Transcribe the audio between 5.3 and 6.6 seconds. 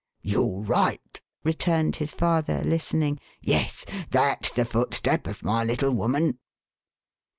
my little woman."